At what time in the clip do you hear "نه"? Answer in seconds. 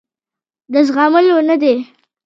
1.49-1.55